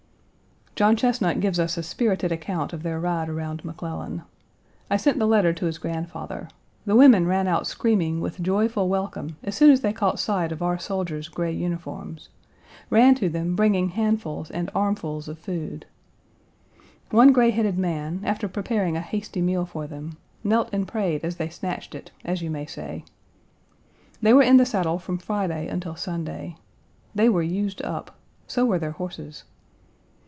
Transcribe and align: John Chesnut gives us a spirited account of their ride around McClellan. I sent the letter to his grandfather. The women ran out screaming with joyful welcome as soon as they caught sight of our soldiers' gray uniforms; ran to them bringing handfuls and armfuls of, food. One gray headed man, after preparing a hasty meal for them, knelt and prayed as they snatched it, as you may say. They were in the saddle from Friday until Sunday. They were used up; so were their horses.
John 0.73 0.95
Chesnut 0.95 1.39
gives 1.41 1.59
us 1.59 1.77
a 1.77 1.83
spirited 1.83 2.31
account 2.31 2.71
of 2.73 2.81
their 2.81 2.97
ride 2.99 3.27
around 3.29 3.63
McClellan. 3.65 4.23
I 4.89 4.95
sent 4.97 5.19
the 5.19 5.27
letter 5.27 5.51
to 5.53 5.65
his 5.65 5.77
grandfather. 5.77 6.47
The 6.87 6.95
women 6.95 7.27
ran 7.27 7.45
out 7.47 7.67
screaming 7.67 8.19
with 8.21 8.41
joyful 8.41 8.87
welcome 8.89 9.35
as 9.43 9.53
soon 9.53 9.69
as 9.69 9.81
they 9.81 9.91
caught 9.93 10.17
sight 10.17 10.51
of 10.51 10.63
our 10.63 10.79
soldiers' 10.79 11.27
gray 11.27 11.51
uniforms; 11.51 12.29
ran 12.89 13.13
to 13.15 13.27
them 13.29 13.53
bringing 13.55 13.89
handfuls 13.89 14.49
and 14.49 14.71
armfuls 14.73 15.27
of, 15.27 15.37
food. 15.37 15.85
One 17.11 17.31
gray 17.33 17.51
headed 17.51 17.77
man, 17.77 18.21
after 18.23 18.47
preparing 18.47 18.95
a 18.97 19.01
hasty 19.01 19.41
meal 19.41 19.65
for 19.65 19.85
them, 19.87 20.17
knelt 20.43 20.69
and 20.71 20.87
prayed 20.87 21.23
as 21.23 21.35
they 21.35 21.49
snatched 21.49 21.93
it, 21.93 22.09
as 22.25 22.41
you 22.41 22.49
may 22.49 22.65
say. 22.65 23.03
They 24.21 24.33
were 24.33 24.41
in 24.41 24.55
the 24.57 24.65
saddle 24.65 24.97
from 24.99 25.17
Friday 25.19 25.67
until 25.67 25.97
Sunday. 25.97 26.55
They 27.13 27.27
were 27.29 27.43
used 27.43 27.81
up; 27.83 28.15
so 28.47 28.65
were 28.65 28.79
their 28.79 28.91
horses. 28.93 29.43